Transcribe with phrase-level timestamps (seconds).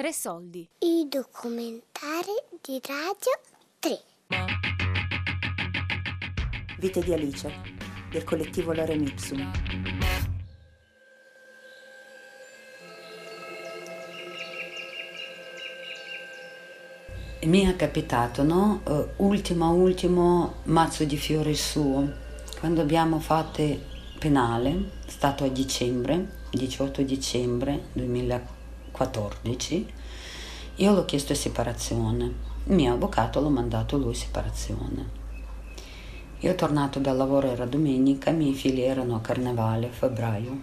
[0.00, 0.66] Tre soldi.
[0.78, 3.38] I documentari di Radio
[3.80, 4.00] 3.
[6.78, 7.52] Vite di Alice,
[8.10, 9.50] del collettivo Lorem Ipsum.
[17.42, 18.80] Mi è capitato, no?
[18.86, 22.10] Uh, ultimo, ultimo mazzo di fiori suo,
[22.58, 23.62] quando abbiamo fatto
[24.18, 28.59] penale, stato a dicembre, 18 dicembre 2014,
[30.76, 32.48] io l'ho chiesto separazione.
[32.64, 35.18] Il mio avvocato l'ha mandato lui separazione.
[36.40, 40.62] Io tornato dal lavoro, era domenica, i miei figli erano a carnevale, a febbraio.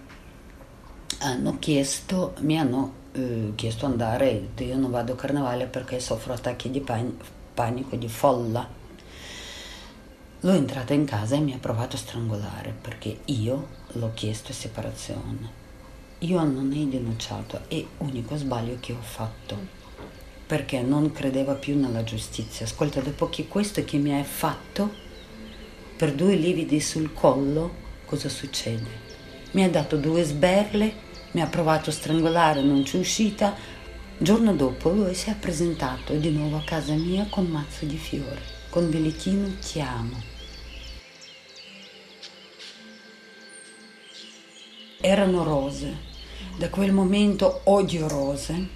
[1.20, 6.72] Hanno chiesto, mi hanno eh, chiesto andare, io non vado a carnevale perché soffro attacchi
[6.72, 7.18] di pan-
[7.54, 8.68] panico, di folla.
[10.42, 15.67] L'ho entrata in casa e mi ha provato a strangolare perché io l'ho chiesto separazione.
[16.20, 19.76] Io non ho denunciato, è l'unico sbaglio che ho fatto
[20.48, 22.66] perché non credeva più nella giustizia.
[22.66, 24.90] Ascolta, dopo che questo che mi hai fatto,
[25.96, 29.06] per due lividi sul collo, cosa succede?
[29.52, 31.06] Mi ha dato due sberle
[31.38, 33.56] mi ha provato a strangolare, non c'è uscita.
[34.18, 38.42] Giorno dopo lui si è presentato di nuovo a casa mia con mazzo di fiori,
[38.70, 40.20] con bigliettino ti amo.
[45.00, 46.07] Erano rose.
[46.58, 48.68] Da quel momento odio rose.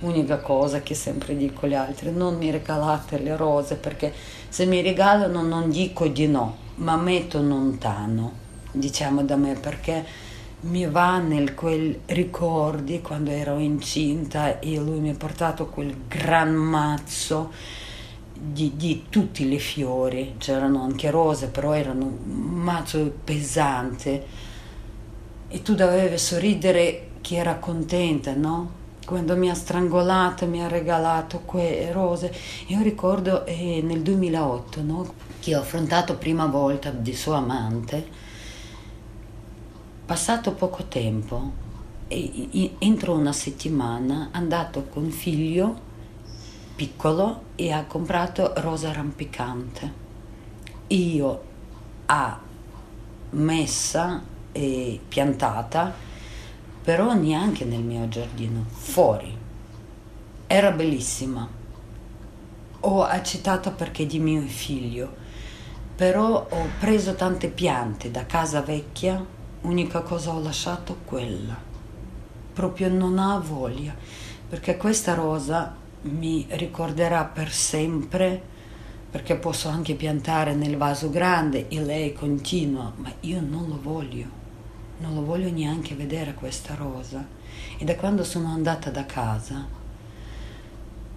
[0.00, 4.12] Unica cosa che sempre dico agli altri, non mi regalate le rose perché
[4.48, 8.32] se mi regalano non dico di no, ma metto lontano,
[8.72, 10.04] diciamo da me, perché
[10.62, 16.52] mi va nel quel ricordi quando ero incinta e lui mi ha portato quel gran
[16.52, 17.52] mazzo
[18.32, 24.26] di, di tutti i fiori, c'erano anche rose, però erano un mazzo pesante
[25.46, 28.80] e tu dovevi sorridere che era contenta, no?
[29.06, 32.32] Quando mi ha strangolato, mi ha regalato quelle rose.
[32.66, 35.14] Io ricordo eh, nel 2008, no?
[35.40, 38.30] Che ho affrontato prima volta di sua amante
[40.12, 41.52] Passato poco tempo,
[42.08, 45.74] entro una settimana, è andato con figlio
[46.74, 49.92] piccolo e ha comprato rosa rampicante.
[50.88, 51.42] Io
[52.04, 52.38] ha
[53.30, 54.22] messa
[54.52, 55.94] e piantata,
[56.82, 59.36] però neanche nel mio giardino, fuori.
[60.46, 61.48] Era bellissima.
[62.80, 65.14] Ho accettato perché di mio figlio,
[65.94, 69.24] però ho preso tante piante da casa vecchia
[69.62, 71.56] unica cosa ho lasciato quella.
[72.52, 73.94] Proprio non ha voglia,
[74.48, 78.42] perché questa rosa mi ricorderà per sempre,
[79.10, 84.40] perché posso anche piantare nel vaso grande e lei continua, ma io non lo voglio,
[84.98, 87.26] non lo voglio neanche vedere questa rosa.
[87.78, 89.66] E da quando sono andata da casa,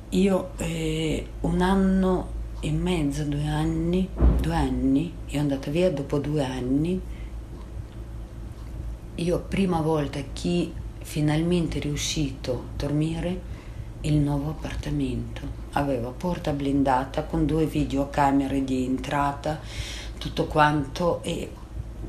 [0.10, 4.10] io eh, un anno e mezzo, due anni,
[4.40, 7.02] due anni, io andata via dopo due anni,
[9.16, 13.54] io prima volta che finalmente riuscito a dormire
[14.02, 19.60] il nuovo appartamento aveva porta blindata con due videocamere di entrata
[20.18, 21.50] tutto quanto e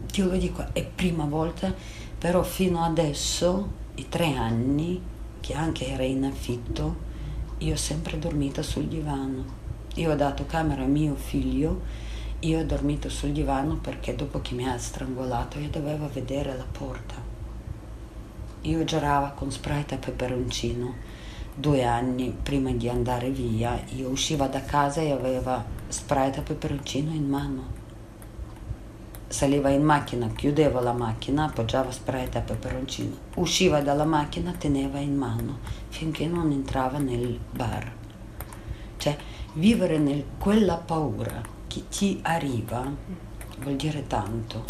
[0.06, 1.74] ti lo dico è prima volta
[2.18, 5.00] però fino adesso i tre anni
[5.40, 7.04] che anche era in affitto
[7.58, 9.44] io ho sempre dormito sul divano
[9.94, 11.80] io ho dato camera a mio figlio
[12.40, 16.66] io ho dormito sul divano perché dopo che mi ha strangolato io dovevo vedere la
[16.70, 17.14] porta.
[18.62, 20.94] Io girava con Sprite e peperoncino.
[21.54, 27.10] Due anni prima di andare via, io usciva da casa e aveva Sprite e peperoncino
[27.10, 27.85] in mano.
[29.28, 33.16] Saliva in macchina, chiudeva la macchina, appoggiava Sprite e peperoncino.
[33.36, 37.92] Usciva dalla macchina, teneva in mano finché non entrava nel bar.
[38.96, 39.16] Cioè,
[39.54, 42.90] vivere in quella paura chi ti arriva
[43.58, 44.64] vuol dire tanto.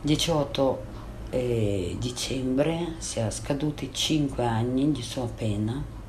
[0.00, 0.84] Diciotto
[1.30, 6.00] eh, dicembre si è scaduti 5 anni di sua pena,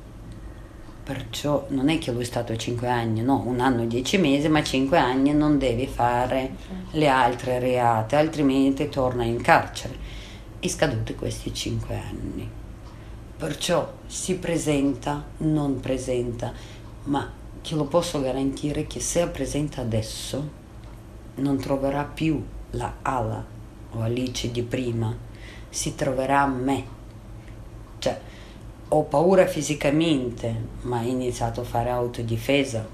[1.04, 4.48] perciò non è che lui è stato 5 anni, no, un anno e 10 mesi,
[4.48, 6.56] ma 5 anni non deve fare
[6.92, 9.96] le altre reate, altrimenti torna in carcere.
[10.58, 12.50] È scaduti questi 5 anni.
[13.36, 16.52] Perciò si presenta, non presenta,
[17.04, 17.30] ma
[17.62, 20.62] ti lo posso garantire che se presenta adesso
[21.36, 23.44] non troverà più la Ala
[23.90, 25.14] o Alice di prima,
[25.68, 26.84] si troverà me.
[27.98, 28.20] Cioè,
[28.96, 32.86] ho paura fisicamente, ma ho iniziato a fare autodifesa.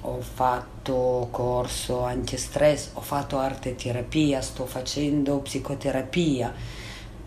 [0.00, 6.52] Ho fatto corso antistress, ho fatto arte terapia, sto facendo psicoterapia,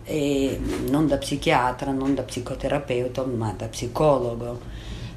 [0.04, 0.60] e
[0.90, 4.60] non da psichiatra, non da psicoterapeuta, ma da psicologo.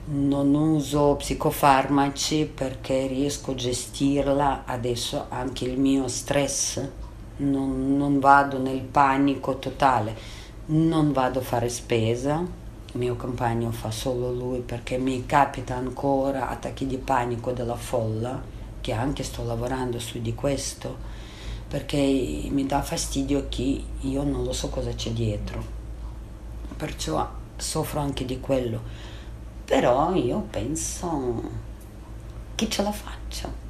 [0.06, 4.64] Non uso psicofarmaci perché riesco a gestirla.
[4.66, 6.82] Adesso anche il mio stress,
[7.38, 10.16] non, non vado nel panico totale,
[10.68, 12.60] non vado a fare spesa,
[12.94, 18.42] mio compagno fa solo lui perché mi capita ancora attacchi di panico della folla,
[18.82, 20.98] che anche sto lavorando su di questo,
[21.68, 25.64] perché mi dà fastidio che io non lo so cosa c'è dietro.
[26.76, 28.82] Perciò soffro anche di quello.
[29.64, 31.44] Però io penso
[32.56, 33.70] che ce la faccio.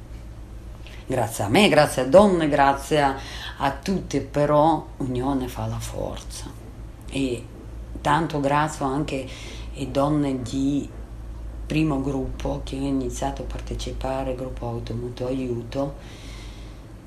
[1.06, 3.16] Grazie a me, grazie a donne, grazie a,
[3.58, 6.50] a tutti, però unione fa la forza.
[7.08, 7.44] E
[8.02, 9.26] tanto grazie anche
[9.74, 10.86] alle donne di
[11.64, 15.94] primo gruppo che ho iniziato a partecipare, gruppo Automutuo Aiuto,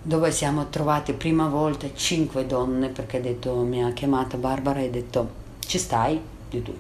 [0.02, 4.90] dove siamo trovate prima volta cinque donne perché detto, mi ha chiamata Barbara e ha
[4.90, 6.20] detto ci stai?
[6.50, 6.74] Detto,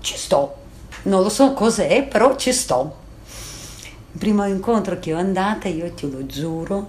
[0.00, 0.54] ci sto,
[1.02, 2.96] non lo so cos'è, però ci sto.
[4.12, 6.88] Il primo incontro che ho andata, io te lo giuro,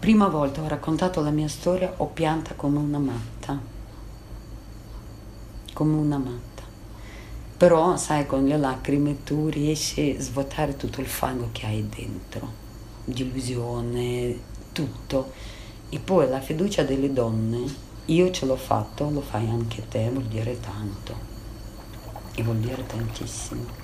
[0.00, 3.78] prima volta ho raccontato la mia storia, ho pianta come una matta
[5.80, 6.62] come una matta.
[7.56, 12.52] Però, sai, con le lacrime tu riesci a svuotare tutto il fango che hai dentro,
[13.06, 14.38] delusione,
[14.72, 15.32] tutto.
[15.88, 17.64] E poi la fiducia delle donne,
[18.04, 21.14] io ce l'ho fatto, lo fai anche te, vuol dire tanto.
[22.34, 23.79] E vuol dire tantissimo.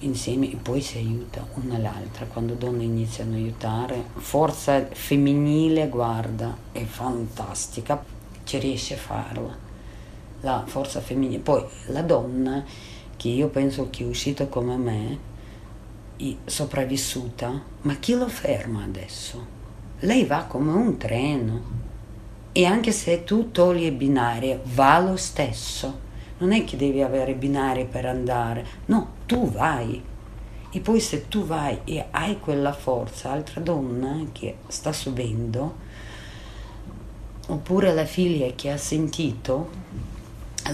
[0.00, 2.26] Insieme e poi si aiuta una l'altra.
[2.26, 8.02] Quando donne iniziano a aiutare, forza femminile, guarda, è fantastica,
[8.44, 9.56] ci riesce a farla.
[10.40, 11.40] La forza femminile.
[11.40, 12.64] Poi la donna,
[13.16, 15.18] che io penso che è uscita come me,
[16.16, 19.56] è sopravvissuta, ma chi lo ferma adesso?
[20.00, 21.86] Lei va come un treno.
[22.52, 26.06] E anche se tu togli i binari, va lo stesso
[26.38, 30.02] non è che devi avere binari per andare, no, tu vai.
[30.70, 35.76] E poi se tu vai e hai quella forza, altra donna che sta subendo,
[37.48, 39.68] oppure la figlia che ha sentito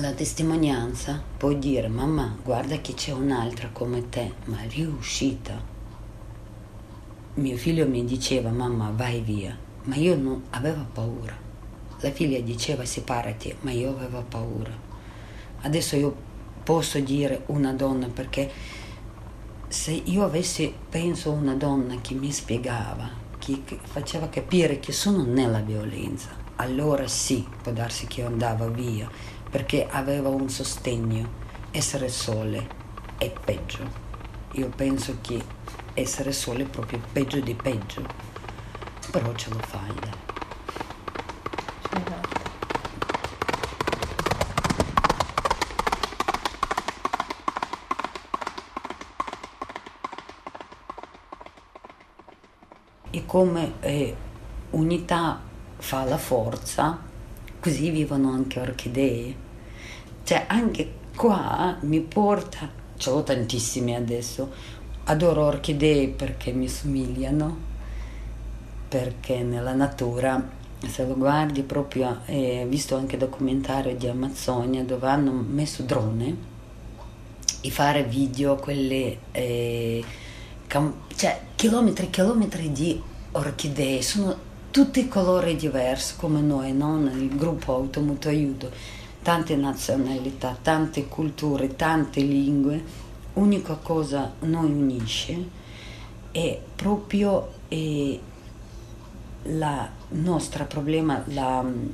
[0.01, 5.61] la testimonianza, puoi dire, mamma, guarda che c'è un'altra come te, ma riuscita.
[7.35, 11.37] Mio figlio mi diceva, mamma, vai via, ma io non avevo paura.
[12.01, 14.85] La figlia diceva, separati, ma io avevo paura
[15.65, 16.33] adesso io
[16.65, 18.51] posso dire una donna perché
[19.69, 25.61] se io avessi, penso, una donna che mi spiegava, che, faceva capire che sono nella
[25.61, 29.11] violenza, allora sì, può darsi che io andavo via,
[29.51, 31.43] perché aveva un sostegno.
[31.73, 32.69] Essere sole
[33.19, 33.85] è peggio.
[34.53, 35.43] Io penso che
[35.95, 38.07] essere sole è proprio peggio di peggio,
[39.11, 40.24] però ce lo fai.
[53.15, 54.13] E come eh,
[54.71, 55.41] unità
[55.77, 56.99] fa la forza,
[57.61, 59.35] così vivono anche orchidee.
[60.25, 64.51] Cioè anche qua mi porta, ce l'ho tantissimi adesso,
[65.05, 67.57] adoro orchidee perché mi somigliano,
[68.89, 75.31] perché nella natura se lo guardi proprio, eh, visto anche documentario di Amazzonia dove hanno
[75.31, 76.37] messo drone
[77.61, 80.05] e fare video, quelle eh,
[81.15, 83.01] cioè chilometri e chilometri di
[83.37, 84.37] orchidee, sono
[84.71, 86.99] tutti colori diversi come noi, no?
[86.99, 88.71] nel gruppo Automutuo Aiuto,
[89.23, 93.03] tante nazionalità, tante culture, tante lingue.
[93.35, 95.63] Unica cosa noi unisce
[96.31, 98.21] è proprio il
[100.09, 101.87] nostro problema, la mm,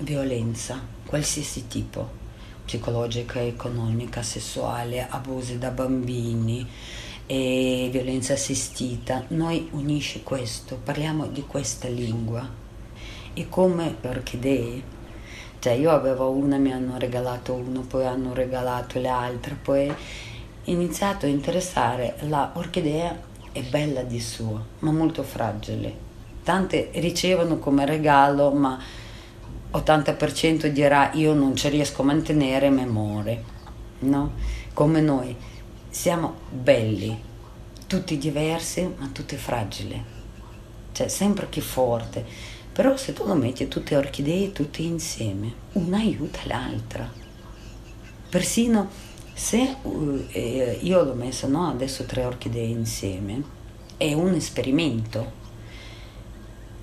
[0.00, 2.22] violenza, qualsiasi tipo,
[2.64, 6.66] psicologica, economica, sessuale, abusi da bambini,
[7.26, 12.46] e violenza assistita, noi unisce questo, parliamo di questa lingua
[13.32, 14.82] e come orchidee,
[15.58, 19.94] cioè io avevo una, mi hanno regalato uno, poi hanno regalato le altre, poi ho
[20.64, 23.18] iniziato a interessare la orchidea
[23.52, 26.02] è bella di suo, ma molto fragile.
[26.42, 28.78] Tante ricevono come regalo, ma
[29.72, 33.44] 80% dirà io non ci riesco a mantenere, me muore,
[34.00, 34.32] no?
[34.72, 35.36] Come noi
[35.94, 37.16] siamo belli,
[37.86, 40.02] tutti diversi ma tutti fragili,
[40.90, 42.24] cioè sempre chi forte,
[42.72, 47.08] però se tu lo metti tutte orchidee tutte insieme, una aiuta l'altra,
[48.28, 48.90] persino
[49.34, 53.42] se uh, eh, io l'ho messo no, adesso tre orchidee insieme,
[53.96, 55.42] è un esperimento.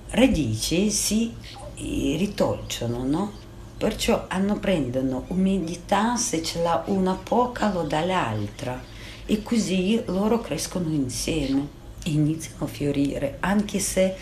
[0.08, 1.34] Radici si
[1.76, 3.32] ritolciono, no?
[3.76, 8.91] Perciò hanno, prendono umidità, se ce l'ha una poca lo dà l'altra
[9.26, 14.14] e così loro crescono insieme e iniziano a fiorire, anche se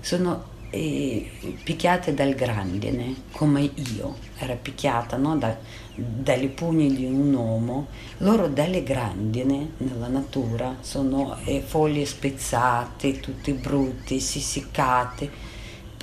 [0.00, 1.30] sono eh,
[1.62, 5.36] picchiate dal grandine, come io, era picchiata no?
[5.36, 5.56] da,
[5.94, 7.86] dalle pugni di un uomo,
[8.18, 15.52] loro dalle grandine nella natura sono eh, foglie spezzate, tutte brutte, siccate,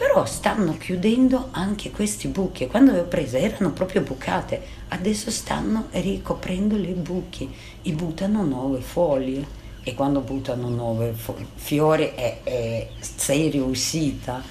[0.02, 2.66] però stanno chiudendo anche questi buchi.
[2.66, 7.48] Quando le ho prese erano proprio bucate, adesso stanno ricoprendo le buchi
[7.84, 9.60] e buttano nuove foglie.
[9.84, 11.14] E quando buttano nuove
[11.54, 14.42] fiori è, è sei riuscita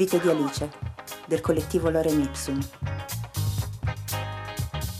[0.00, 0.70] Vite di Alice,
[1.26, 2.58] del collettivo Lorem Ipsum.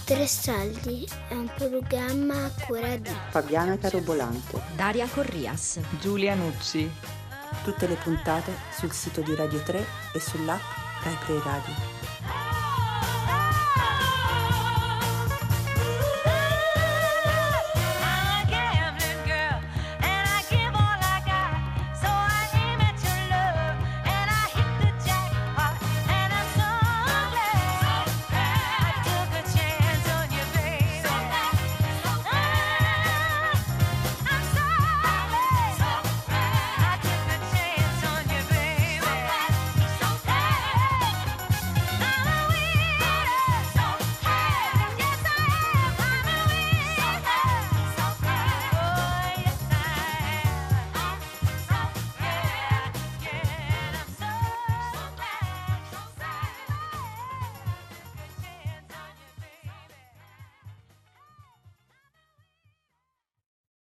[0.05, 6.87] Tre Saldi è un programma a cura di Fabiana Carobolante, Daria Corrias, Giulia Nucci.
[7.65, 10.61] Tutte le puntate sul sito di Radio 3 e sull'app
[11.03, 12.10] Rai Play Radio.